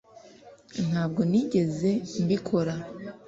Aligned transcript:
ntabwo 0.87 1.21
nigeze 1.29 1.89
mbikora 2.23 2.73